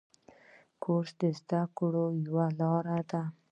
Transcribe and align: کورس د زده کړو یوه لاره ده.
کورس 0.83 1.11
د 1.21 1.23
زده 1.39 1.61
کړو 1.77 2.05
یوه 2.25 2.47
لاره 2.59 2.99
ده. 3.11 3.23